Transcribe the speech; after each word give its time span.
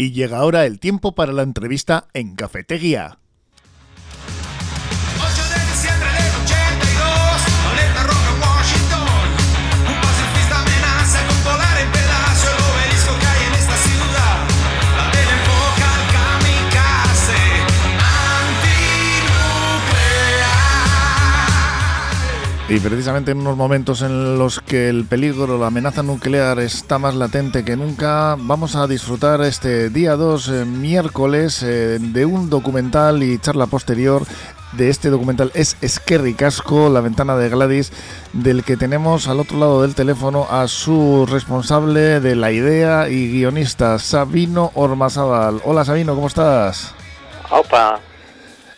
Y 0.00 0.12
llega 0.12 0.38
ahora 0.38 0.64
el 0.64 0.80
tiempo 0.80 1.14
para 1.14 1.30
la 1.30 1.42
entrevista 1.42 2.08
en 2.14 2.34
Cafetería. 2.34 3.19
Y 22.70 22.78
precisamente 22.78 23.32
en 23.32 23.38
unos 23.38 23.56
momentos 23.56 24.00
en 24.00 24.38
los 24.38 24.60
que 24.60 24.88
el 24.88 25.04
peligro, 25.04 25.58
la 25.58 25.66
amenaza 25.66 26.04
nuclear 26.04 26.60
está 26.60 27.00
más 27.00 27.16
latente 27.16 27.64
que 27.64 27.76
nunca, 27.76 28.36
vamos 28.38 28.76
a 28.76 28.86
disfrutar 28.86 29.40
este 29.40 29.90
día 29.90 30.14
2, 30.14 30.48
eh, 30.48 30.64
miércoles, 30.66 31.64
eh, 31.64 31.98
de 31.98 32.24
un 32.24 32.48
documental 32.48 33.24
y 33.24 33.40
charla 33.40 33.66
posterior. 33.66 34.22
De 34.70 34.88
este 34.88 35.10
documental 35.10 35.50
es 35.52 35.76
Esquerri 35.80 36.34
Casco, 36.34 36.88
la 36.88 37.00
ventana 37.00 37.34
de 37.34 37.48
Gladys, 37.48 37.92
del 38.34 38.62
que 38.62 38.76
tenemos 38.76 39.26
al 39.26 39.40
otro 39.40 39.58
lado 39.58 39.82
del 39.82 39.96
teléfono 39.96 40.46
a 40.48 40.68
su 40.68 41.26
responsable 41.28 42.20
de 42.20 42.36
la 42.36 42.52
idea 42.52 43.08
y 43.08 43.32
guionista, 43.32 43.98
Sabino 43.98 44.70
Ormazábal. 44.74 45.60
Hola 45.64 45.84
Sabino, 45.84 46.14
¿cómo 46.14 46.28
estás? 46.28 46.94
Opa, 47.50 47.98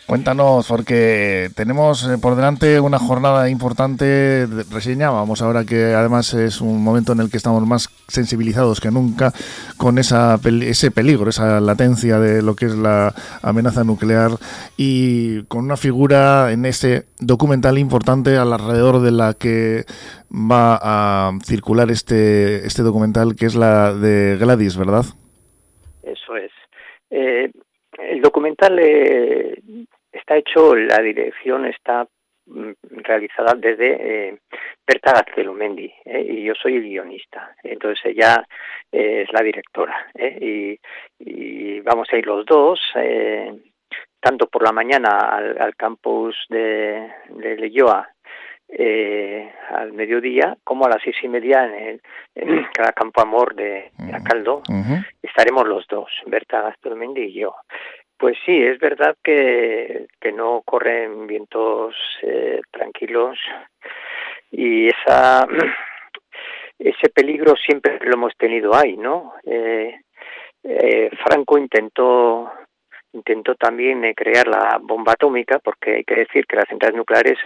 Cuéntanos, 0.05 0.67
porque 0.67 1.49
tenemos 1.55 2.07
eh, 2.07 2.17
por 2.21 2.35
delante 2.35 2.79
una 2.81 2.99
jornada 2.99 3.49
importante. 3.49 4.45
Reseñábamos 4.69 5.41
ahora 5.41 5.63
que 5.63 5.93
además 5.93 6.33
es 6.33 6.59
un 6.59 6.83
momento 6.83 7.13
en 7.13 7.21
el 7.21 7.31
que 7.31 7.37
estamos 7.37 7.65
más 7.65 7.87
sensibilizados 8.09 8.81
que 8.81 8.91
nunca 8.91 9.31
con 9.77 9.97
esa, 9.97 10.37
ese 10.43 10.91
peligro, 10.91 11.29
esa 11.29 11.61
latencia 11.61 12.19
de 12.19 12.41
lo 12.41 12.55
que 12.55 12.65
es 12.65 12.75
la 12.75 13.13
amenaza 13.41 13.85
nuclear 13.85 14.31
y 14.75 15.43
con 15.43 15.63
una 15.63 15.77
figura 15.77 16.51
en 16.51 16.65
ese 16.65 17.05
documental 17.19 17.77
importante 17.77 18.35
alrededor 18.35 18.99
de 18.99 19.11
la 19.11 19.33
que 19.33 19.85
va 20.29 20.79
a 20.81 21.31
circular 21.45 21.89
este, 21.91 22.67
este 22.67 22.81
documental, 22.81 23.35
que 23.35 23.45
es 23.45 23.55
la 23.55 23.93
de 23.93 24.37
Gladys, 24.37 24.77
¿verdad? 24.77 25.05
Eso 26.03 26.35
es. 26.35 26.51
Eh, 27.09 27.51
el 27.97 28.21
documental 28.21 28.77
eh, 28.79 29.61
está 30.33 30.37
hecho, 30.37 30.75
la 30.75 30.99
dirección 30.99 31.65
está 31.65 32.07
mm, 32.45 32.71
realizada 33.03 33.53
desde 33.55 34.29
eh, 34.29 34.39
Berta 34.85 35.13
Gaztelumendi 35.13 35.91
eh, 36.05 36.25
y 36.27 36.43
yo 36.43 36.53
soy 36.55 36.77
el 36.77 36.83
guionista. 36.83 37.55
Entonces 37.63 38.03
ella 38.05 38.43
eh, 38.91 39.23
es 39.23 39.33
la 39.33 39.41
directora 39.41 40.07
y, 40.15 40.77
vamos 41.81 42.07
a 42.11 42.17
ir 42.17 42.25
los 42.25 42.45
dos, 42.45 42.79
tanto 44.21 44.47
por 44.47 44.63
la 44.63 44.71
mañana 44.71 45.09
al, 45.19 45.75
campus 45.75 46.35
de, 46.49 47.11
de 47.29 47.57
Leyoa 47.57 48.09
al 49.69 49.91
mediodía 49.91 50.55
como 50.63 50.85
a 50.85 50.89
las 50.89 51.01
seis 51.03 51.17
y 51.21 51.27
media 51.27 51.65
en, 51.65 51.99
el, 52.35 52.71
cada 52.73 52.93
campo 52.93 53.21
amor 53.21 53.53
de, 53.53 53.91
Acaldo. 54.13 54.63
Estaremos 55.21 55.67
los 55.67 55.85
dos, 55.87 56.09
Berta 56.25 56.61
Gaztelumendi 56.61 57.23
y 57.23 57.33
yo. 57.41 57.55
Pues 58.23 58.37
sí, 58.45 58.55
es 58.55 58.79
verdad 58.79 59.17
que, 59.21 60.07
que 60.21 60.31
no 60.31 60.61
corren 60.63 61.27
vientos 61.27 61.93
eh, 62.21 62.61
tranquilos 62.71 63.37
y 64.49 64.87
esa 64.87 65.45
ese 66.79 67.09
peligro 67.09 67.53
siempre 67.57 67.99
lo 67.99 68.13
hemos 68.13 68.33
tenido 68.37 68.73
ahí, 68.73 68.95
¿no? 68.95 69.33
Eh, 69.45 69.99
eh, 70.63 71.09
Franco 71.21 71.57
intentó 71.57 72.49
intentó 73.11 73.55
también 73.55 74.01
crear 74.13 74.47
la 74.47 74.79
bomba 74.81 75.11
atómica 75.11 75.59
porque 75.59 75.95
hay 75.95 76.03
que 76.05 76.15
decir 76.15 76.45
que 76.47 76.55
las 76.55 76.69
centrales 76.69 76.95
nucleares 76.95 77.37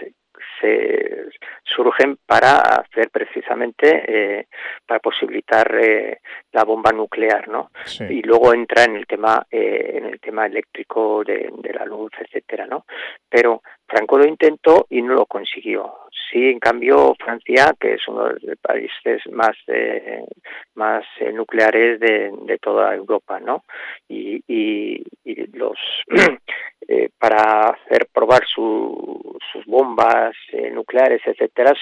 se 0.60 1.28
surgen 1.64 2.18
para 2.26 2.58
hacer 2.58 3.10
precisamente 3.10 4.04
eh, 4.06 4.46
para 4.86 5.00
posibilitar 5.00 5.74
eh, 5.80 6.20
la 6.52 6.64
bomba 6.64 6.92
nuclear 6.92 7.48
no 7.48 7.70
y 8.08 8.22
luego 8.22 8.54
entra 8.54 8.84
en 8.84 8.96
el 8.96 9.06
tema 9.06 9.46
eh, 9.50 9.92
en 9.94 10.06
el 10.06 10.20
tema 10.20 10.46
eléctrico 10.46 11.22
de, 11.24 11.50
de, 11.58 11.72
la 11.72 11.84
luz 11.84 12.12
etcétera 12.18 12.66
no 12.66 12.84
pero 13.28 13.62
Franco 13.86 14.18
lo 14.18 14.26
intentó 14.26 14.86
y 14.90 15.00
no 15.00 15.14
lo 15.14 15.24
consiguió. 15.24 15.94
Sí 16.30 16.50
en 16.50 16.58
cambio 16.58 17.14
Francia 17.18 17.74
que 17.78 17.94
es 17.94 18.08
uno 18.08 18.28
de 18.28 18.40
los 18.42 18.58
países 18.58 19.22
más 19.30 19.56
más 20.74 21.04
nucleares 21.32 22.00
de, 22.00 22.30
de, 22.42 22.58
toda 22.58 22.94
Europa 22.94 23.40
no 23.40 23.64
y, 24.08 24.42
y, 24.46 25.02
y 25.24 25.46
los 25.56 25.78
para 27.18 27.70
hacer 27.70 28.08
probar 28.12 28.46
su, 28.46 29.27
sus 29.52 29.64
bombas 29.66 30.34
eh, 30.52 30.70
nucleares, 30.70 31.22
etcétera, 31.24 31.72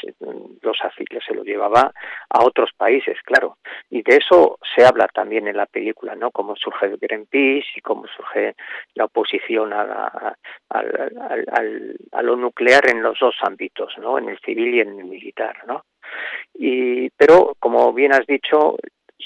los 0.62 0.78
afilios 0.82 1.24
se 1.26 1.34
lo 1.34 1.42
llevaba 1.42 1.92
a 2.30 2.44
otros 2.44 2.70
países, 2.76 3.16
claro. 3.24 3.58
Y 3.90 4.02
de 4.02 4.16
eso 4.16 4.58
se 4.74 4.84
habla 4.84 5.08
también 5.08 5.48
en 5.48 5.56
la 5.56 5.66
película, 5.66 6.14
¿no? 6.14 6.30
Cómo 6.30 6.56
surge 6.56 6.86
el 6.86 6.98
Greenpeace 6.98 7.66
y 7.76 7.80
cómo 7.80 8.06
surge 8.08 8.54
la 8.94 9.04
oposición 9.04 9.72
a, 9.72 10.36
a, 10.70 12.22
lo 12.22 12.36
nuclear 12.36 12.88
en 12.90 13.02
los 13.02 13.18
dos 13.18 13.36
ámbitos, 13.42 13.92
¿no? 13.98 14.18
En 14.18 14.28
el 14.28 14.38
civil 14.40 14.74
y 14.74 14.80
en 14.80 14.98
el 14.98 15.04
militar, 15.04 15.56
¿no? 15.66 15.84
Y, 16.54 17.10
pero, 17.10 17.54
como 17.58 17.92
bien 17.92 18.12
has 18.12 18.26
dicho, 18.26 18.76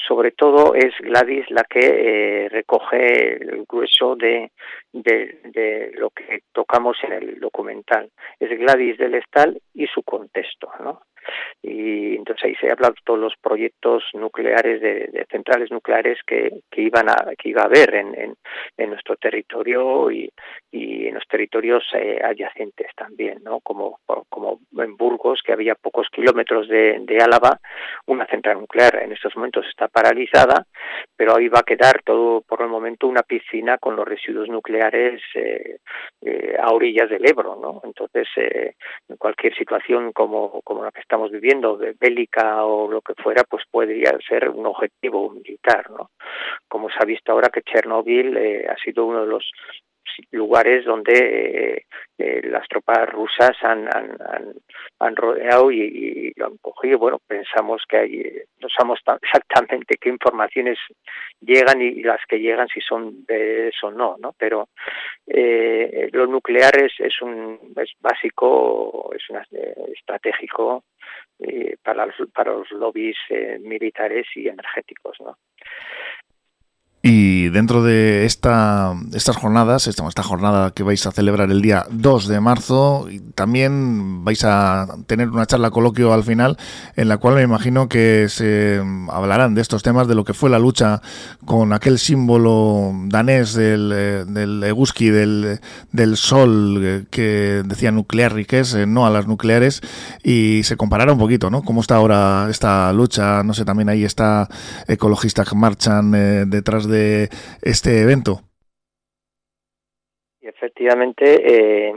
sobre 0.06 0.32
todo 0.32 0.74
es 0.74 0.94
Gladys 1.00 1.50
la 1.50 1.64
que 1.64 1.80
eh, 1.80 2.48
recoge 2.48 3.36
el 3.36 3.64
grueso 3.68 4.16
de, 4.16 4.50
de, 4.92 5.92
lo 5.94 6.10
que 6.10 6.42
tocamos 6.52 6.96
en 7.02 7.12
el 7.12 7.40
documental. 7.40 8.10
Es 8.38 8.50
Gladys 8.58 8.98
del 8.98 9.14
Estal 9.14 9.60
y 9.74 9.86
su 9.86 10.02
contexto, 10.02 10.70
¿no? 10.80 11.02
Y 11.62 12.16
entonces 12.16 12.44
ahí 12.44 12.54
se 12.56 12.70
habla 12.70 12.88
de 12.88 12.94
todos 13.04 13.18
los 13.18 13.34
proyectos 13.36 14.04
nucleares 14.14 14.80
de, 14.80 15.26
centrales 15.30 15.70
nucleares 15.70 16.18
que, 16.26 16.62
que, 16.70 16.82
iban 16.82 17.08
a 17.08 17.16
que 17.36 17.50
iba 17.50 17.62
a 17.62 17.66
haber 17.66 17.94
en, 17.94 18.36
en, 18.76 18.91
nuestro 18.91 19.16
territorio 19.16 20.10
y, 20.10 20.30
y, 20.72 21.06
en 21.06 21.14
los 21.14 21.26
territorios 21.28 21.84
eh, 21.94 22.20
adyacentes 22.24 22.88
también 22.96 23.42
no 23.44 23.60
como 23.60 23.98
como 24.28 24.60
en 24.78 24.96
Burgos 24.96 25.41
que 25.44 25.52
había 25.52 25.74
pocos 25.74 26.08
kilómetros 26.10 26.68
de, 26.68 26.98
de 27.00 27.18
Álava 27.18 27.60
una 28.06 28.26
central 28.26 28.60
nuclear 28.60 29.02
en 29.02 29.12
estos 29.12 29.36
momentos 29.36 29.66
está 29.68 29.88
paralizada 29.88 30.66
pero 31.16 31.36
ahí 31.36 31.48
va 31.48 31.60
a 31.60 31.64
quedar 31.64 32.02
todo 32.02 32.41
por 32.41 32.62
el 32.62 32.68
momento 32.68 33.06
una 33.06 33.22
piscina 33.22 33.78
con 33.78 33.97
los 33.97 34.06
residuos 34.06 34.48
nucleares 34.48 35.20
eh, 35.34 35.78
eh, 36.22 36.56
a 36.58 36.72
orillas 36.72 37.10
del 37.10 37.28
Ebro 37.28 37.56
no 37.60 37.80
entonces 37.84 38.26
en 38.36 39.16
cualquier 39.16 39.54
situación 39.54 40.12
como 40.12 40.60
como 40.62 40.84
la 40.84 40.92
que 40.92 41.00
estamos 41.00 41.19
viviendo, 41.28 41.76
de 41.76 41.94
bélica 41.98 42.64
o 42.64 42.91
lo 42.91 43.00
que 43.00 43.14
fuera, 43.20 43.42
pues 43.44 43.64
podría 43.70 44.16
ser 44.26 44.48
un 44.48 44.66
objetivo 44.66 45.31
militar, 45.31 45.91
¿no? 45.91 46.10
Como 46.69 46.88
se 46.88 46.97
ha 47.00 47.04
visto 47.04 47.32
ahora 47.32 47.50
que 47.50 47.62
Chernóbil 47.62 48.36
eh, 48.36 48.66
ha 48.69 48.76
sido 48.76 49.04
uno 49.04 49.22
de 49.22 49.26
los 49.26 49.50
lugares 50.32 50.84
donde 50.84 51.12
eh, 51.12 51.86
eh, 52.18 52.40
las 52.44 52.66
tropas 52.68 53.08
rusas 53.08 53.56
han, 53.62 53.88
han, 54.98 55.16
rodeado 55.16 55.70
y, 55.70 56.32
lo 56.36 56.46
han 56.46 56.56
cogido. 56.58 56.98
Bueno, 56.98 57.20
pensamos 57.26 57.82
que 57.88 57.96
hay, 57.96 58.32
no 58.60 58.68
sabemos 58.68 59.00
exactamente 59.22 59.96
qué 60.00 60.08
informaciones 60.08 60.78
llegan 61.40 61.80
y, 61.80 62.02
las 62.02 62.20
que 62.28 62.38
llegan 62.38 62.68
si 62.68 62.80
son 62.80 63.24
de 63.26 63.68
eso 63.68 63.88
o 63.88 63.90
no, 63.90 64.16
¿no? 64.18 64.34
Pero 64.38 64.68
eh, 65.26 66.08
lo 66.12 66.26
nuclear 66.26 66.76
es, 66.78 66.92
es, 66.98 67.20
un, 67.22 67.58
es 67.76 67.92
básico, 68.00 69.10
es 69.14 69.28
una, 69.30 69.44
estratégico 69.94 70.84
para, 71.82 72.04
los, 72.06 72.30
para 72.32 72.52
los 72.52 72.70
lobbies 72.72 73.16
militares 73.60 74.26
y 74.34 74.48
energéticos, 74.48 75.16
¿no? 75.20 75.36
Y 77.02 77.48
dentro 77.48 77.82
de 77.82 78.26
esta, 78.26 78.92
estas 79.14 79.38
jornadas, 79.38 79.86
esta, 79.86 80.06
esta, 80.06 80.22
jornada 80.22 80.72
que 80.72 80.82
vais 80.82 81.06
a 81.06 81.12
celebrar 81.12 81.50
el 81.50 81.62
día 81.62 81.86
2 81.91 82.28
de 82.28 82.41
marzo, 82.41 83.08
también 83.34 84.22
vais 84.22 84.44
a 84.44 84.86
tener 85.06 85.30
una 85.30 85.47
charla 85.47 85.70
coloquio 85.70 86.12
al 86.12 86.24
final 86.24 86.58
en 86.97 87.08
la 87.08 87.16
cual 87.16 87.36
me 87.36 87.42
imagino 87.42 87.88
que 87.88 88.28
se 88.28 88.82
hablarán 89.08 89.54
de 89.54 89.62
estos 89.62 89.82
temas, 89.82 90.08
de 90.08 90.14
lo 90.14 90.24
que 90.24 90.34
fue 90.34 90.50
la 90.50 90.58
lucha 90.58 91.00
con 91.47 91.72
aquel 91.72 91.98
símbolo 91.98 92.92
danés 93.06 93.54
del, 93.54 93.92
eh, 93.94 94.24
del 94.26 94.62
Eguski, 94.62 95.08
del, 95.08 95.58
del 95.92 96.18
sol, 96.18 96.80
eh, 96.82 97.04
que 97.08 97.62
decía 97.64 97.92
nuclear 97.92 98.34
riques, 98.34 98.74
eh, 98.74 98.84
no 98.84 99.06
a 99.06 99.10
las 99.10 99.26
nucleares, 99.26 99.80
y 100.22 100.64
se 100.64 100.76
comparará 100.76 101.14
un 101.14 101.18
poquito, 101.18 101.48
¿no? 101.48 101.62
Cómo 101.62 101.80
está 101.80 101.96
ahora 101.96 102.48
esta 102.50 102.92
lucha, 102.92 103.42
no 103.42 103.54
sé, 103.54 103.64
también 103.64 103.88
ahí 103.88 104.04
está 104.04 104.50
ecologistas 104.86 105.48
que 105.48 105.54
marchan 105.54 106.10
detrás 106.50 106.86
de 106.86 106.90
este 107.63 108.03
evento. 108.03 108.41
Efectivamente, 110.41 111.25
eh, 111.45 111.92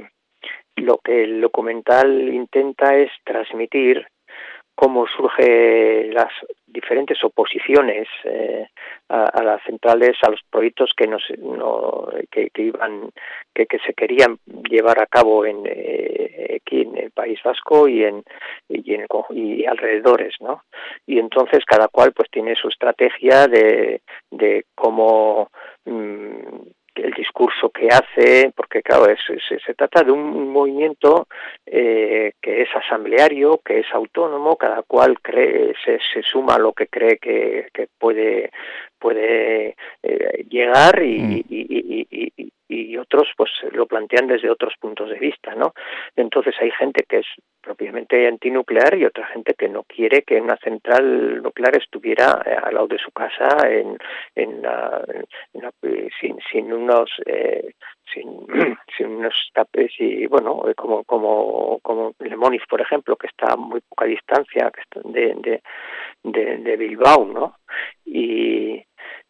lo 0.75 0.97
que 0.97 1.23
el 1.23 1.41
documental 1.41 2.33
intenta 2.33 2.95
es 2.95 3.11
transmitir 3.23 4.05
cómo 4.75 5.05
surgen 5.07 6.13
las 6.13 6.31
diferentes 6.65 7.23
oposiciones 7.23 8.07
eh, 8.23 8.67
a, 9.09 9.43
las 9.43 9.61
centrales, 9.63 10.17
a 10.23 10.31
los 10.31 10.41
proyectos 10.49 10.91
que 10.97 11.07
nos 11.07 11.21
que, 12.31 12.49
iban 12.55 13.11
que, 13.53 13.67
se 13.85 13.93
querían 13.93 14.39
llevar 14.69 14.99
a 14.99 15.05
cabo 15.05 15.45
en 15.45 15.63
eh, 15.65 16.59
aquí 16.59 16.81
en 16.81 16.97
el 16.97 17.11
País 17.11 17.39
Vasco 17.43 17.87
y 17.87 18.03
en 18.03 18.23
y, 18.67 18.95
en 18.95 19.05
y 19.29 19.65
alrededores, 19.65 20.35
¿no? 20.39 20.63
Y 21.05 21.19
entonces 21.19 21.63
cada 21.65 21.87
cual 21.87 22.11
pues 22.13 22.29
tiene 22.31 22.55
su 22.55 22.69
estrategia 22.69 23.47
de, 23.47 24.01
de 24.31 24.65
cómo 24.73 25.49
mm, 25.85 26.63
el 26.95 27.11
discurso 27.11 27.69
que 27.69 27.87
hace, 27.87 28.51
porque 28.55 28.81
claro, 28.81 29.07
es, 29.07 29.19
se 29.47 29.73
trata 29.73 30.03
de 30.03 30.11
un 30.11 30.49
movimiento 30.51 31.27
eh, 31.65 32.33
que 32.41 32.61
es 32.61 32.69
asambleario, 32.75 33.61
que 33.65 33.79
es 33.79 33.87
autónomo, 33.93 34.55
cada 34.55 34.83
cual 34.83 35.19
cree, 35.21 35.73
se, 35.83 35.99
se 36.13 36.21
suma 36.21 36.55
a 36.55 36.59
lo 36.59 36.73
que 36.73 36.87
cree 36.87 37.17
que, 37.17 37.67
que 37.73 37.87
puede, 37.97 38.51
puede 38.99 39.75
eh, 40.03 40.45
llegar 40.49 41.01
y, 41.01 41.19
mm. 41.19 41.43
y, 41.49 42.07
y, 42.09 42.53
y, 42.73 42.97
otros 42.97 43.27
pues 43.35 43.51
lo 43.71 43.85
plantean 43.85 44.27
desde 44.27 44.49
otros 44.49 44.73
puntos 44.79 45.09
de 45.09 45.19
vista, 45.19 45.55
¿no? 45.55 45.73
Entonces 46.15 46.55
hay 46.59 46.71
gente 46.71 47.03
que 47.07 47.19
es 47.19 47.25
propiamente 47.61 48.27
antinuclear 48.27 48.97
y 48.97 49.05
otra 49.05 49.25
gente 49.27 49.53
que 49.53 49.69
no 49.69 49.83
quiere 49.83 50.23
que 50.23 50.39
una 50.39 50.57
central 50.57 51.41
nuclear 51.41 51.77
estuviera 51.77 52.41
eh, 52.45 52.55
al 52.61 52.73
lado 52.73 52.87
de 52.87 52.97
su 52.97 53.11
casa 53.11 53.47
en, 53.69 53.97
en, 54.35 54.61
la, 54.61 55.03
sin, 56.19 56.37
sin 56.51 56.73
unos 56.73 57.09
eh, 57.25 57.73
sin, 58.13 58.47
sin 58.97 59.07
unos 59.07 59.33
tapes 59.53 59.91
y 59.99 60.25
bueno 60.27 60.63
como 60.75 61.03
como 61.03 61.79
como 61.81 62.13
Lemoniz 62.19 62.63
por 62.69 62.81
ejemplo 62.81 63.15
que 63.15 63.27
está 63.27 63.53
a 63.53 63.57
muy 63.57 63.81
poca 63.81 64.05
distancia 64.05 64.71
de, 65.05 65.35
de, 65.35 65.61
de, 66.23 66.57
de 66.57 66.77
Bilbao 66.77 67.25
no 67.25 67.55
y 68.05 68.83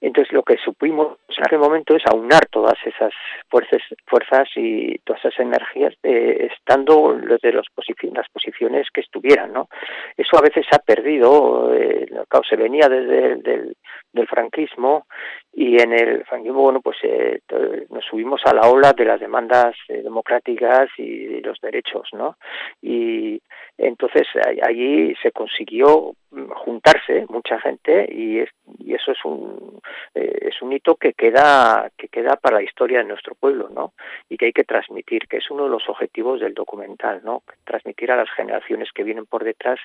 entonces 0.08 0.34
lo 0.34 0.44
que 0.44 0.58
supimos 0.58 1.18
en 1.30 1.44
aquel 1.46 1.60
momento 1.60 1.96
es 1.96 2.04
aunar 2.06 2.46
todas 2.52 2.76
esas 2.86 3.14
fuerzas, 3.50 3.82
fuerzas 4.06 4.50
y 4.56 4.98
todas 5.00 5.24
esas 5.24 5.40
energías 5.40 5.94
eh, 6.04 6.50
estando 6.52 7.14
desde 7.16 7.54
las 7.54 7.68
posiciones 7.70 8.88
que 8.94 9.02
estuvieran, 9.02 9.54
¿no? 9.54 9.70
Eso 10.18 10.38
a 10.38 10.42
veces 10.42 10.66
se 10.70 10.76
ha 10.76 10.80
perdido, 10.80 11.74
eh, 11.74 12.08
se 12.50 12.56
venía 12.58 12.90
desde 12.90 13.34
el 13.34 13.76
del 14.14 14.28
franquismo 14.28 15.08
y 15.52 15.82
en 15.82 15.92
el 15.92 16.24
franquismo 16.26 16.62
bueno 16.62 16.82
pues 16.82 16.98
eh, 17.04 17.42
nos 17.90 18.06
subimos 18.06 18.42
a 18.46 18.54
la 18.54 18.70
ola 18.70 18.94
de 18.94 19.06
las 19.06 19.20
demandas 19.20 19.76
eh, 19.90 20.02
democráticas 20.04 20.90
y 20.98 21.26
de 21.26 21.42
los 21.42 21.60
derechos 21.60 22.08
no 22.14 22.38
y 22.82 23.42
entonces 23.78 24.28
allí 24.62 25.16
se 25.22 25.32
consiguió 25.32 26.14
mm, 26.32 26.46
juntarse 26.50 27.26
mucha 27.30 27.60
gente 27.60 28.08
y, 28.12 28.42
y 28.80 28.94
eso 28.94 29.12
es 29.12 29.26
un 29.26 29.80
eh, 30.14 30.38
es 30.42 30.62
un 30.62 30.62
hito 30.76 30.96
que 30.96 31.14
queda 31.14 31.92
que 31.98 32.08
queda 32.08 32.36
para 32.36 32.58
la 32.58 32.64
historia 32.64 33.00
de 33.00 33.06
nuestro 33.06 33.36
pueblo 33.36 33.70
no 33.70 33.94
y 34.30 34.38
que 34.38 34.46
hay 34.46 34.54
que 34.54 34.64
transmitir 34.64 35.28
que 35.28 35.38
es 35.38 35.50
uno 35.52 35.66
de 35.66 35.70
los 35.70 35.88
objetivos 35.90 36.40
del 36.40 36.54
documental 36.54 37.22
no 37.24 37.44
transmitir 37.64 38.12
a 38.12 38.18
las 38.18 38.30
generaciones 38.32 38.90
que 38.94 39.04
vienen 39.04 39.26
por 39.26 39.44
detrás 39.44 39.80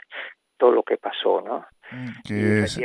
todo 0.56 0.72
lo 0.72 0.82
que 0.82 0.96
pasó 0.96 1.40
no 1.40 1.66
que 2.24 2.66
sí 2.66 2.84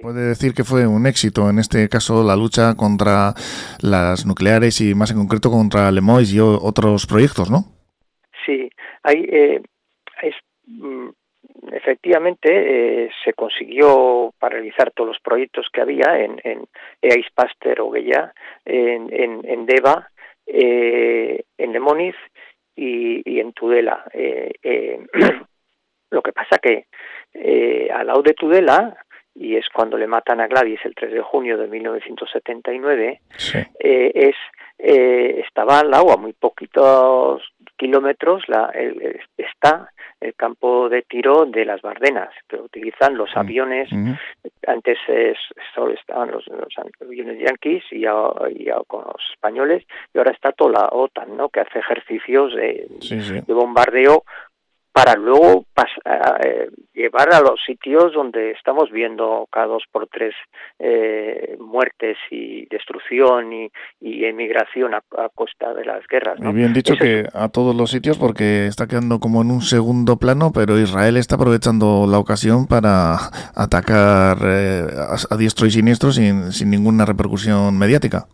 Puede 0.00 0.28
decir 0.28 0.54
que 0.54 0.64
fue 0.64 0.86
un 0.86 1.06
éxito, 1.06 1.50
en 1.50 1.58
este 1.58 1.88
caso, 1.88 2.24
la 2.24 2.34
lucha 2.34 2.74
contra 2.76 3.34
las 3.82 4.24
nucleares 4.24 4.80
y 4.80 4.94
más 4.94 5.10
en 5.10 5.18
concreto 5.18 5.50
contra 5.50 5.90
Lemois 5.92 6.32
y 6.32 6.40
otros 6.40 7.06
proyectos, 7.06 7.50
¿no? 7.50 7.64
Sí, 8.44 8.70
hay, 9.02 9.26
eh, 9.30 9.62
mm, 10.66 11.08
efectivamente 11.86 12.48
eh, 13.04 13.10
se 13.24 13.32
consiguió 13.32 14.34
paralizar 14.38 14.90
todos 14.90 15.08
los 15.08 15.20
proyectos 15.20 15.68
que 15.72 15.80
había 15.80 16.18
en, 16.18 16.40
en 16.42 16.66
Eais 17.00 17.30
Pasteur 17.32 17.80
o 17.80 17.90
Guella, 17.90 18.34
en, 18.64 19.08
en, 19.12 19.40
en 19.44 19.66
Deva, 19.66 20.10
eh, 20.46 21.44
en 21.56 21.72
Lemoniz 21.72 22.16
y, 22.74 23.22
y 23.24 23.40
en 23.40 23.52
Tudela. 23.52 24.04
lo 26.10 26.22
que 26.22 26.32
pasa 26.32 26.58
que 26.58 26.86
al 27.92 28.06
lado 28.06 28.22
de 28.22 28.34
Tudela 28.34 28.96
y 29.38 29.56
es 29.56 29.68
cuando 29.68 29.98
le 29.98 30.06
matan 30.06 30.40
a 30.40 30.46
Gladys 30.46 30.80
el 30.84 30.94
3 30.94 31.12
de 31.12 31.20
junio 31.20 31.58
de 31.58 31.68
1979, 31.68 33.20
eh, 33.78 34.12
es, 34.14 34.34
eh, 34.78 35.42
estaba 35.46 35.80
al 35.80 35.90
lado, 35.90 36.10
a 36.10 36.16
muy 36.16 36.32
poquitos 36.32 37.42
kilómetros, 37.76 38.42
la, 38.48 38.72
está 39.36 39.90
el 40.20 40.34
campo 40.34 40.88
de 40.88 41.02
tiro 41.02 41.44
de 41.46 41.64
las 41.64 41.82
Bardenas, 41.82 42.30
que 42.48 42.56
utilizan 42.56 43.16
los 43.16 43.30
mm, 43.34 43.38
aviones, 43.38 43.88
antes 44.66 44.98
solo 45.74 45.92
estaban 45.92 46.30
los, 46.30 46.44
aviones 47.00 47.38
yanquis 47.38 47.84
y, 47.90 48.04
con 48.86 49.04
los 49.04 49.30
españoles, 49.32 49.84
y 50.14 50.18
ahora 50.18 50.32
está 50.32 50.52
toda 50.52 50.72
la 50.72 50.88
OTAN, 50.90 51.36
¿no? 51.36 51.48
que 51.48 51.60
hace 51.60 51.78
ejercicios 51.78 52.54
de, 52.54 52.86
de 53.46 53.54
bombardeo 53.54 54.24
para 54.96 55.14
luego 55.14 55.66
eh, 56.42 56.70
llevar 56.94 57.34
a 57.34 57.42
los 57.42 57.60
sitios 57.66 58.14
donde 58.14 58.52
estamos 58.52 58.90
viendo 58.90 59.46
cada 59.52 59.66
dos 59.66 59.84
por 59.92 60.08
tres 60.08 60.34
eh, 60.78 61.54
muertes 61.60 62.16
y 62.30 62.64
destrucción 62.70 63.52
y, 63.52 63.70
emigración 64.00 64.94
a, 64.94 65.02
costa 65.34 65.74
de 65.74 65.84
las 65.84 66.06
guerras. 66.08 66.40
¿no? 66.40 66.50
bien 66.54 66.72
dicho 66.72 66.94
que 66.98 67.26
a 67.34 67.50
todos 67.50 67.76
los 67.76 67.90
sitios 67.90 68.16
porque 68.16 68.68
está 68.68 68.86
quedando 68.86 69.20
como 69.20 69.42
en 69.42 69.50
un 69.50 69.60
segundo 69.60 70.16
plano, 70.16 70.50
pero 70.54 70.78
Israel 70.78 71.18
está 71.18 71.34
aprovechando 71.34 72.06
la 72.10 72.18
ocasión 72.18 72.66
para 72.66 73.16
atacar 73.54 74.38
eh, 74.46 74.86
a, 75.30 75.36
diestro 75.36 75.66
y 75.66 75.72
siniestro 75.72 76.10
sin, 76.10 76.52
sin 76.52 76.70
ninguna 76.70 77.04
repercusión 77.04 77.78
mediática. 77.78 78.28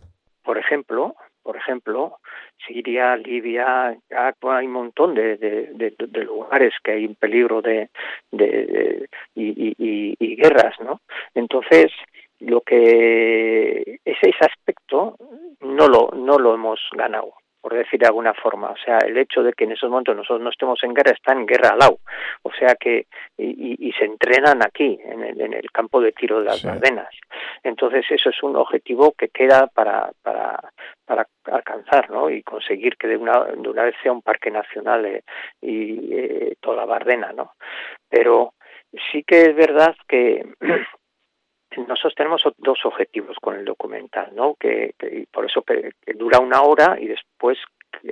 Por 0.45 0.57
ejemplo, 0.57 1.13
por 1.41 1.57
ejemplo, 1.57 2.19
Siria, 2.65 3.15
Libia, 3.17 3.89
hay 3.89 4.65
un 4.65 4.71
montón 4.71 5.13
de, 5.13 5.37
de, 5.37 5.93
de, 5.97 6.23
lugares 6.23 6.73
que 6.83 6.91
hay 6.91 7.05
en 7.05 7.15
peligro 7.15 7.61
de, 7.61 7.89
de 8.31 9.07
y, 9.35 9.75
y, 9.77 10.15
y, 10.19 10.35
guerras, 10.35 10.75
¿no? 10.79 11.01
Entonces, 11.35 11.91
lo 12.39 12.61
que 12.61 13.99
ese, 14.05 14.29
ese 14.29 14.45
aspecto 14.45 15.15
no 15.61 15.87
lo 15.87 16.11
no 16.15 16.37
lo 16.37 16.53
hemos 16.53 16.79
ganado 16.91 17.33
por 17.63 17.73
decir 17.75 17.97
de 17.97 18.07
alguna 18.07 18.33
forma. 18.33 18.71
O 18.71 18.75
sea, 18.83 18.97
el 18.97 19.17
hecho 19.17 19.41
de 19.41 19.53
que 19.53 19.63
en 19.63 19.71
esos 19.71 19.89
momentos 19.89 20.17
nosotros 20.17 20.41
no 20.41 20.49
estemos 20.49 20.83
en 20.83 20.93
guerra, 20.93 21.11
está 21.11 21.31
en 21.31 21.45
guerra 21.45 21.69
al 21.69 21.79
lado. 21.79 21.99
O 22.41 22.51
sea 22.51 22.75
que, 22.75 23.07
y, 23.37 23.87
y 23.87 23.93
se 23.93 24.03
entrenan 24.03 24.61
aquí, 24.61 24.99
en 25.01 25.23
el, 25.23 25.39
en 25.39 25.53
el, 25.53 25.71
campo 25.71 26.01
de 26.01 26.11
tiro 26.11 26.39
de 26.39 26.45
las 26.45 26.59
sí. 26.59 26.67
Entonces, 27.63 28.05
eso 28.09 28.31
es 28.31 28.43
un 28.43 28.57
objetivo 28.57 29.13
que 29.17 29.29
queda 29.29 29.67
para, 29.67 30.11
para, 30.21 30.59
para 31.05 31.27
alcanzar, 31.45 32.09
¿no? 32.09 32.29
Y 32.29 32.43
conseguir 32.43 32.97
que 32.97 33.07
de 33.07 33.17
una, 33.17 33.43
de 33.45 33.69
una 33.69 33.83
vez 33.83 33.95
sea 34.01 34.11
un 34.11 34.21
parque 34.21 34.51
nacional 34.51 35.05
eh, 35.05 35.23
y 35.61 36.13
eh, 36.13 36.55
toda 36.59 36.85
Bardena, 36.85 37.31
¿no? 37.33 37.53
Pero 38.09 38.53
sí 39.11 39.23
que 39.23 39.41
es 39.41 39.55
verdad 39.55 39.95
que 40.07 40.45
nosotros 41.77 42.15
tenemos 42.15 42.43
dos 42.57 42.79
objetivos 42.85 43.37
con 43.41 43.55
el 43.55 43.65
documental, 43.65 44.31
¿no? 44.33 44.55
Que, 44.55 44.93
por 45.31 45.45
eso 45.45 45.61
que, 45.63 45.91
dura 46.15 46.39
una 46.39 46.61
hora 46.61 46.97
y 46.99 47.07
después 47.07 47.57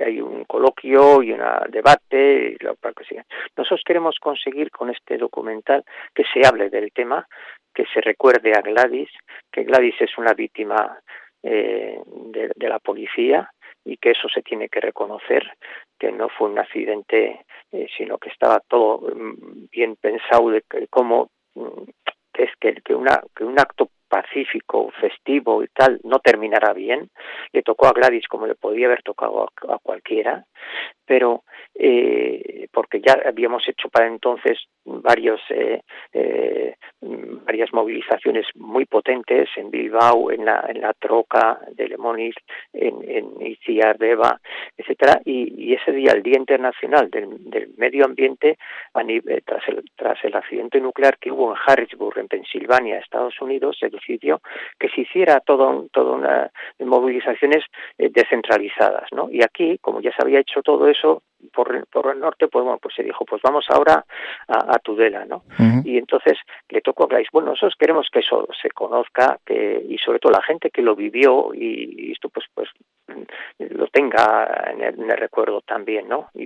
hay 0.04 0.20
un 0.20 0.44
coloquio 0.44 1.22
y 1.22 1.32
un 1.32 1.42
debate 1.68 2.56
y 2.58 2.64
lo 2.64 2.76
que 2.76 3.04
siga. 3.04 3.24
Nosotros 3.56 3.82
queremos 3.84 4.18
conseguir 4.20 4.70
con 4.70 4.90
este 4.90 5.18
documental 5.18 5.84
que 6.14 6.24
se 6.32 6.46
hable 6.46 6.70
del 6.70 6.92
tema, 6.92 7.26
que 7.74 7.84
se 7.92 8.00
recuerde 8.00 8.52
a 8.52 8.62
Gladys, 8.62 9.10
que 9.50 9.64
Gladys 9.64 10.00
es 10.00 10.16
una 10.18 10.34
víctima 10.34 11.00
eh, 11.42 12.00
de, 12.06 12.52
de, 12.54 12.68
la 12.68 12.78
policía 12.78 13.50
y 13.84 13.96
que 13.96 14.10
eso 14.10 14.28
se 14.28 14.42
tiene 14.42 14.68
que 14.68 14.80
reconocer, 14.80 15.44
que 15.98 16.12
no 16.12 16.28
fue 16.28 16.48
un 16.50 16.58
accidente, 16.58 17.44
eh, 17.72 17.86
sino 17.96 18.18
que 18.18 18.28
estaba 18.28 18.60
todo 18.60 19.00
mm, 19.14 19.68
bien 19.70 19.96
pensado 19.96 20.50
de 20.50 20.62
cómo 20.88 21.30
mm, 21.54 21.82
que 22.32 22.44
es 22.44 22.50
que, 22.60 22.74
que, 22.82 22.94
una, 22.94 23.22
que 23.34 23.44
un 23.44 23.58
acto 23.58 23.90
pacífico, 24.12 24.92
festivo 25.00 25.64
y 25.64 25.68
tal, 25.68 25.98
no 26.04 26.18
terminará 26.18 26.74
bien. 26.74 27.08
Le 27.50 27.62
tocó 27.62 27.86
a 27.86 27.92
Gladys 27.92 28.28
como 28.28 28.46
le 28.46 28.54
podía 28.54 28.84
haber 28.84 29.02
tocado 29.02 29.44
a, 29.44 29.78
cualquiera, 29.78 30.44
pero 31.06 31.44
eh, 31.74 32.68
porque 32.70 33.00
ya 33.00 33.18
habíamos 33.24 33.66
hecho 33.66 33.88
para 33.88 34.06
entonces 34.06 34.58
varios 34.84 35.40
eh, 35.48 35.80
eh, 36.12 36.76
varias 37.00 37.72
movilizaciones 37.72 38.46
muy 38.54 38.84
potentes 38.84 39.48
en 39.56 39.70
Bilbao, 39.70 40.30
en 40.30 40.44
la, 40.44 40.64
en 40.68 40.80
la 40.80 40.92
Troca 40.92 41.58
de 41.72 41.88
Lemoniz, 41.88 42.34
en, 42.72 43.02
en 43.08 43.46
Iciar, 43.46 43.98
Beba, 43.98 44.40
etcétera, 44.76 45.20
y, 45.24 45.74
ese 45.74 45.90
día, 45.92 46.12
el 46.12 46.22
Día 46.22 46.38
Internacional 46.38 47.10
del, 47.10 47.50
del 47.50 47.70
Medio 47.76 48.04
Ambiente, 48.04 48.58
tras, 49.44 49.66
el, 49.68 49.82
tras 49.96 50.22
el 50.22 50.36
accidente 50.36 50.80
nuclear 50.80 51.18
que 51.18 51.32
hubo 51.32 51.50
en 51.50 51.58
Harrisburg, 51.66 52.18
en 52.18 52.28
Pensilvania, 52.28 52.98
Estados 52.98 53.40
Unidos, 53.40 53.78
el 53.80 53.94
sitio, 54.04 54.40
que 54.78 54.88
se 54.88 55.02
hiciera 55.02 55.40
todo, 55.40 55.86
todo 55.92 56.14
una 56.14 56.50
movilizaciones 56.78 57.64
eh, 57.98 58.10
descentralizadas, 58.12 59.08
¿no? 59.12 59.28
Y 59.30 59.42
aquí, 59.42 59.78
como 59.78 60.00
ya 60.00 60.10
se 60.12 60.22
había 60.22 60.40
hecho 60.40 60.62
todo 60.62 60.88
eso, 60.88 61.22
por, 61.52 61.86
por 61.88 62.12
el 62.12 62.20
norte, 62.20 62.48
pues 62.48 62.64
bueno, 62.64 62.78
pues 62.80 62.94
se 62.94 63.02
dijo, 63.02 63.24
pues 63.24 63.42
vamos 63.42 63.64
ahora 63.68 64.04
a, 64.48 64.78
Tudela, 64.78 65.24
¿no? 65.24 65.42
Y 65.84 65.98
entonces 65.98 66.38
le 66.68 66.80
tocó 66.80 67.04
a 67.04 67.06
Gleis, 67.08 67.28
bueno, 67.32 67.50
nosotros 67.50 67.74
queremos 67.78 68.08
que 68.12 68.20
eso 68.20 68.46
se 68.60 68.70
conozca, 68.70 69.38
que, 69.44 69.84
y 69.88 69.98
sobre 69.98 70.18
todo 70.18 70.32
la 70.32 70.42
gente 70.42 70.70
que 70.70 70.82
lo 70.82 70.94
vivió 70.94 71.52
y, 71.54 72.12
esto 72.12 72.28
pues 72.28 72.46
pues 72.54 72.68
lo 73.58 73.86
tenga 73.88 74.70
en 74.70 74.82
el, 74.82 75.16
recuerdo 75.16 75.60
también, 75.62 76.08
¿no? 76.08 76.30
Y, 76.34 76.44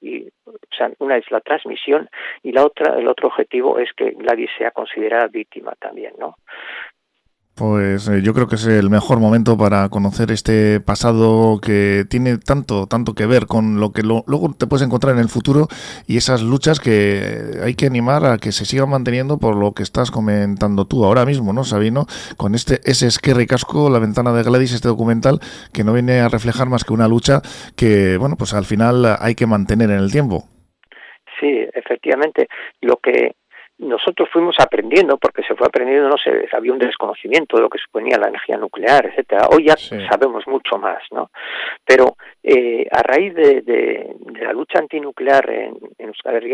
y, 0.00 0.28
o 0.44 0.52
sea, 0.76 0.90
una 0.98 1.16
es 1.16 1.30
la 1.30 1.40
transmisión 1.40 2.08
y 2.42 2.52
la 2.52 2.64
otra, 2.64 2.98
el 2.98 3.08
otro 3.08 3.28
objetivo 3.28 3.78
es 3.78 3.92
que 3.94 4.10
Gladys 4.10 4.50
sea 4.58 4.70
considerada 4.70 5.28
víctima 5.28 5.72
también, 5.78 6.14
¿no? 6.18 6.36
Pues 7.56 8.08
eh, 8.08 8.20
yo 8.20 8.34
creo 8.34 8.48
que 8.48 8.56
es 8.56 8.66
el 8.66 8.90
mejor 8.90 9.20
momento 9.20 9.56
para 9.56 9.88
conocer 9.88 10.32
este 10.32 10.80
pasado 10.80 11.60
que 11.60 12.04
tiene 12.10 12.36
tanto, 12.36 12.88
tanto 12.88 13.14
que 13.14 13.26
ver 13.26 13.46
con 13.46 13.78
lo 13.78 13.92
que 13.92 14.02
luego 14.02 14.52
te 14.58 14.66
puedes 14.66 14.84
encontrar 14.84 15.14
en 15.14 15.20
el 15.20 15.28
futuro 15.28 15.68
y 16.08 16.16
esas 16.16 16.42
luchas 16.42 16.80
que 16.80 17.60
hay 17.62 17.76
que 17.76 17.86
animar 17.86 18.26
a 18.26 18.38
que 18.38 18.50
se 18.50 18.64
sigan 18.64 18.90
manteniendo 18.90 19.38
por 19.38 19.54
lo 19.54 19.72
que 19.72 19.84
estás 19.84 20.10
comentando 20.10 20.86
tú 20.86 21.04
ahora 21.04 21.24
mismo, 21.24 21.52
¿no, 21.52 21.62
Sabino? 21.62 22.06
Con 22.36 22.56
este 22.56 22.80
ese 22.90 23.06
esquerre 23.06 23.46
casco, 23.46 23.88
la 23.88 24.00
ventana 24.00 24.32
de 24.32 24.42
Gladys, 24.42 24.72
este 24.72 24.88
documental 24.88 25.38
que 25.72 25.84
no 25.84 25.92
viene 25.92 26.18
a 26.18 26.28
reflejar 26.28 26.68
más 26.68 26.82
que 26.82 26.92
una 26.92 27.06
lucha 27.06 27.40
que, 27.76 28.16
bueno, 28.16 28.34
pues 28.36 28.52
al 28.52 28.64
final 28.64 29.16
hay 29.20 29.36
que 29.36 29.46
mantener 29.46 29.90
en 29.90 30.00
el 30.00 30.10
tiempo. 30.10 30.48
Sí, 31.38 31.66
efectivamente. 31.72 32.48
Lo 32.80 32.96
que 32.96 33.36
nosotros 33.78 34.28
fuimos 34.32 34.56
aprendiendo, 34.58 35.16
porque 35.18 35.42
se 35.42 35.54
fue 35.54 35.66
aprendiendo, 35.66 36.08
no 36.08 36.16
sé, 36.16 36.48
había 36.52 36.72
un 36.72 36.78
desconocimiento 36.78 37.56
de 37.56 37.62
lo 37.62 37.68
que 37.68 37.78
suponía 37.78 38.18
la 38.18 38.28
energía 38.28 38.56
nuclear, 38.56 39.06
etcétera. 39.06 39.48
Hoy 39.50 39.66
ya 39.66 39.76
sabemos 39.76 40.46
mucho 40.46 40.78
más, 40.78 41.02
¿no? 41.10 41.30
Pero 41.84 42.16
eh, 42.46 42.86
a 42.90 43.02
raíz 43.02 43.34
de, 43.34 43.62
de, 43.62 44.16
la 44.38 44.52
lucha 44.52 44.78
antinuclear 44.78 45.48
en, 45.48 45.78
en 45.98 46.12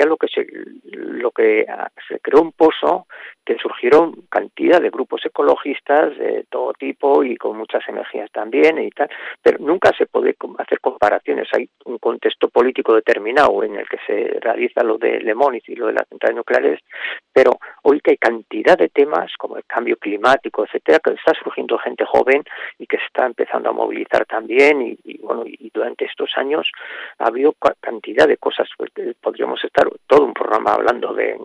lo 0.09 0.17
que 0.17 0.29
se, 0.29 0.47
lo 0.93 1.33
que 1.33 1.67
ah, 1.69 1.91
se 2.07 2.21
creó 2.21 2.43
un 2.43 2.53
pozo 2.53 3.09
que 3.45 3.57
surgieron 3.57 4.27
cantidad 4.31 4.81
de 4.81 4.91
grupos 4.91 5.27
ecologistas 5.27 6.17
de 6.17 6.45
todo 6.49 6.73
tipo 6.75 7.25
y 7.25 7.37
con 7.37 7.57
muchas 7.57 7.83
energías 7.89 8.31
también 8.31 8.79
y 8.79 8.91
tal, 8.91 9.11
pero 9.43 9.59
nunca 9.59 9.91
se 9.99 10.07
puede 10.07 10.37
hacer 10.59 10.79
comparaciones. 10.81 11.49
Hay 11.53 11.69
un 11.85 11.99
contexto 11.99 12.49
político 12.49 12.95
determinado 12.95 13.65
en 13.65 13.75
el 13.75 13.89
que 13.89 13.99
se 14.07 14.39
realiza 14.41 14.85
lo 14.85 14.99
de 14.99 15.19
Le 15.21 15.35
y 15.67 15.75
lo 15.75 15.89
de 15.89 15.95
las 15.95 16.07
centrales 16.09 16.37
nucleares, 16.37 16.81
pero 17.33 17.59
hoy 17.83 18.01
que 18.01 18.13
hay 18.13 18.19
cantidad 18.19 18.79
de 18.79 18.91
temas 18.91 19.33
como 19.37 19.57
el 19.57 19.65
cambio 19.65 19.97
climático, 19.97 20.65
etcétera, 20.65 21.01
que 21.03 21.15
está 21.15 21.33
surgiendo 21.43 21.77
gente 21.79 22.05
joven 22.05 22.45
y 22.79 22.87
que 22.87 22.99
se 22.99 23.07
está 23.07 23.27
empezando 23.27 23.71
a 23.71 23.73
movilizar 23.73 24.27
también 24.27 24.83
y, 24.83 25.19
bueno, 25.19 25.43
y 25.47 25.71
durante 25.81 26.05
estos 26.05 26.31
años 26.37 26.71
ha 27.19 27.29
habido 27.29 27.55
cantidad 27.81 28.29
de 28.29 28.37
cosas, 28.37 28.69
pues, 28.77 28.91
podríamos 29.21 29.65
estar 29.65 29.89
todo 30.07 30.27
un 30.27 30.35
programa 30.35 30.75
hablando 30.75 31.15
de, 31.15 31.39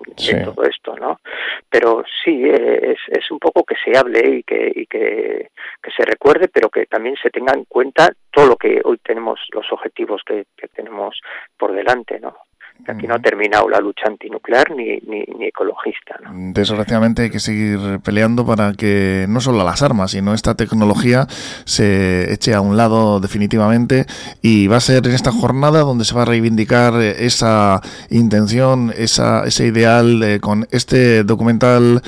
todo 0.43 0.63
esto, 0.65 0.95
¿no? 0.97 1.21
Pero 1.69 2.03
sí, 2.23 2.43
es, 2.43 2.99
es 3.07 3.31
un 3.31 3.39
poco 3.39 3.63
que 3.63 3.75
se 3.83 3.97
hable 3.97 4.37
y 4.37 4.43
que, 4.43 4.71
y 4.75 4.85
que, 4.87 5.51
que 5.81 5.91
se 5.91 6.03
recuerde, 6.03 6.49
pero 6.49 6.69
que 6.69 6.85
también 6.85 7.15
se 7.21 7.29
tenga 7.29 7.53
en 7.53 7.63
cuenta 7.63 8.11
todo 8.31 8.47
lo 8.47 8.57
que 8.57 8.81
hoy 8.83 8.97
tenemos, 8.97 9.39
los 9.53 9.71
objetivos 9.71 10.21
que, 10.25 10.45
que 10.57 10.67
tenemos 10.67 11.19
por 11.57 11.71
delante, 11.71 12.19
¿no? 12.19 12.35
Aquí 12.87 13.07
no 13.07 13.15
ha 13.15 13.19
terminado 13.19 13.67
la 13.67 13.79
lucha 13.79 14.07
antinuclear 14.07 14.69
ni, 14.71 14.97
ni, 15.07 15.23
ni 15.37 15.47
ecologista. 15.47 16.17
¿no? 16.21 16.29
Desgraciadamente 16.53 17.23
hay 17.23 17.29
que 17.31 17.39
seguir 17.39 17.99
peleando 18.03 18.45
para 18.45 18.73
que 18.73 19.25
no 19.27 19.41
solo 19.41 19.63
las 19.63 19.81
armas, 19.81 20.11
sino 20.11 20.33
esta 20.33 20.55
tecnología 20.55 21.25
se 21.63 22.31
eche 22.31 22.53
a 22.53 22.61
un 22.61 22.77
lado 22.77 23.19
definitivamente 23.19 24.05
y 24.41 24.67
va 24.67 24.77
a 24.77 24.81
ser 24.81 25.07
en 25.07 25.13
esta 25.13 25.31
jornada 25.31 25.79
donde 25.79 26.05
se 26.05 26.13
va 26.13 26.23
a 26.23 26.25
reivindicar 26.25 26.93
esa 27.01 27.81
intención, 28.09 28.93
esa, 28.95 29.45
ese 29.45 29.65
ideal 29.65 30.21
eh, 30.21 30.39
con 30.39 30.67
este 30.71 31.23
documental 31.23 32.01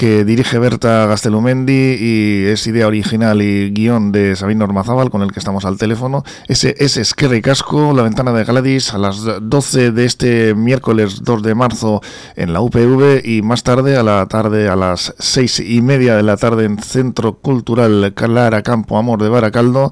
que 0.00 0.24
dirige 0.24 0.58
Berta 0.58 1.04
Gastelumendi 1.04 1.98
y 2.00 2.46
es 2.46 2.66
idea 2.66 2.86
original 2.86 3.42
y 3.42 3.70
guion 3.70 4.12
de 4.12 4.34
Sabino 4.34 4.64
Ormazábal, 4.64 5.10
con 5.10 5.20
el 5.20 5.30
que 5.30 5.38
estamos 5.38 5.66
al 5.66 5.76
teléfono. 5.76 6.22
Ese 6.48 6.74
es 6.78 6.96
Esquerre 6.96 7.42
Casco, 7.42 7.92
la 7.94 8.04
ventana 8.04 8.32
de 8.32 8.44
Gladys, 8.44 8.94
a 8.94 8.98
las 8.98 9.22
12 9.22 9.90
de 9.90 10.06
este 10.06 10.54
miércoles 10.54 11.22
2 11.22 11.42
de 11.42 11.54
marzo 11.54 12.00
en 12.34 12.54
la 12.54 12.62
UPV 12.62 13.20
y 13.22 13.42
más 13.42 13.62
tarde, 13.62 13.98
a 13.98 14.02
la 14.02 14.26
tarde, 14.26 14.70
a 14.70 14.76
las 14.76 15.14
6 15.18 15.60
y 15.68 15.82
media 15.82 16.16
de 16.16 16.22
la 16.22 16.38
tarde 16.38 16.64
en 16.64 16.78
Centro 16.78 17.34
Cultural 17.34 18.14
Clara 18.14 18.62
Campo 18.62 18.96
Amor 18.96 19.22
de 19.22 19.28
Baracaldo, 19.28 19.90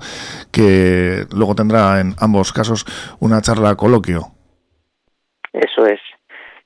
que 0.50 1.27
luego 1.37 1.55
tendrá 1.55 2.00
en 2.00 2.15
ambos 2.19 2.55
casos 2.55 2.87
una 3.21 3.43
charla 3.43 3.75
coloquio. 3.75 4.29
Eso 5.53 5.85
es. 5.85 6.00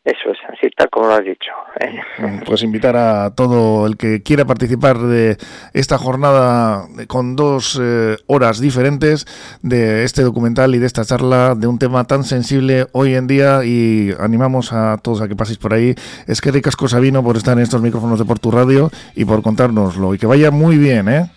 Eso 0.05 0.33
es, 0.33 0.39
así 0.49 0.69
tal 0.77 0.91
como 0.91 1.07
lo 1.07 1.15
has 1.15 1.25
dicho. 1.25 1.53
¿eh? 1.79 2.01
Pues 2.45 2.65
invitar 2.65 2.97
a 2.97 3.33
todo 3.37 3.87
el 3.87 3.97
que 3.97 4.21
quiera 4.21 4.45
participar 4.45 4.99
de 4.99 5.37
esta 5.75 5.97
jornada 5.97 6.89
con 7.07 7.37
dos 7.37 7.79
eh, 7.81 8.17
horas 8.27 8.61
diferentes 8.61 9.27
de 9.63 10.03
este 10.03 10.23
documental 10.23 10.75
y 10.75 10.79
de 10.79 10.87
esta 10.87 11.05
charla 11.05 11.55
de 11.55 11.69
un 11.69 11.79
tema 11.79 12.05
tan 12.05 12.25
sensible 12.25 12.87
hoy 12.91 13.15
en 13.15 13.29
día 13.29 13.65
y 13.65 14.13
animamos 14.19 14.73
a 14.73 14.99
todos 15.01 15.21
a 15.21 15.29
que 15.29 15.37
paséis 15.37 15.59
por 15.59 15.73
ahí. 15.73 15.95
Es 16.27 16.41
que 16.41 16.51
ricasco 16.51 16.89
Sabino 16.89 17.23
por 17.23 17.37
estar 17.37 17.57
en 17.57 17.63
estos 17.63 17.81
micrófonos 17.81 18.19
de 18.19 18.25
Portu 18.25 18.51
Radio 18.51 18.91
y 19.15 19.25
por 19.25 19.41
contárnoslo 19.41 20.15
y 20.15 20.19
que 20.19 20.27
vaya 20.27 20.51
muy 20.51 20.79
bien, 20.79 21.09
¿eh? 21.09 21.31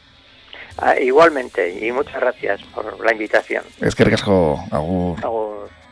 Ah, 0.80 1.00
igualmente 1.00 1.86
y 1.86 1.92
muchas 1.92 2.20
gracias 2.20 2.64
por 2.74 3.00
la 3.06 3.12
invitación. 3.12 3.64
Es 3.80 3.94
que 3.94 4.06
ricasco, 4.06 4.60
agur. 4.72 5.24
agur. 5.24 5.85